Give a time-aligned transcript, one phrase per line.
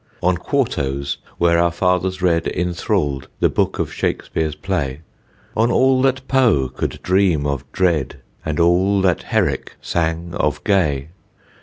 [0.23, 5.01] On quartos where our fathers read, Enthralled, the Book of Shakespeare's play,
[5.55, 11.09] On all that Poe could dream of dread, And all that Herrick sang of gay!